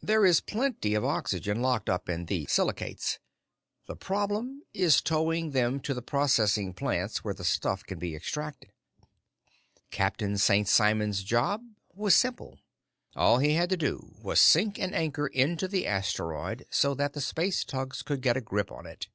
There 0.00 0.24
is 0.24 0.40
plenty 0.40 0.94
of 0.94 1.04
oxygen 1.04 1.60
locked 1.60 1.90
up 1.90 2.08
in 2.08 2.26
those 2.26 2.52
silicates; 2.52 3.18
the 3.88 3.96
problem 3.96 4.62
is 4.72 5.00
towing 5.02 5.50
them 5.50 5.80
to 5.80 5.94
the 5.94 6.00
processing 6.00 6.72
plants 6.74 7.24
where 7.24 7.34
the 7.34 7.42
stuff 7.42 7.82
can 7.84 7.98
be 7.98 8.14
extracted. 8.14 8.70
Captain 9.90 10.38
St. 10.38 10.68
Simon's 10.68 11.24
job 11.24 11.60
was 11.92 12.14
simple. 12.14 12.60
All 13.16 13.38
he 13.40 13.54
had 13.54 13.68
to 13.70 13.76
do 13.76 14.14
was 14.22 14.38
sink 14.38 14.78
an 14.78 14.94
anchor 14.94 15.26
into 15.26 15.66
the 15.66 15.88
asteroid 15.88 16.64
so 16.70 16.94
that 16.94 17.12
the 17.12 17.20
space 17.20 17.64
tugs 17.64 18.02
could 18.04 18.20
get 18.22 18.36
a 18.36 18.40
grip 18.40 18.70
on 18.70 18.86
it. 18.86 19.08